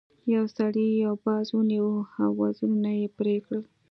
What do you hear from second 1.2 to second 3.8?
باز ونیو او وزرونه یې پرې کړل.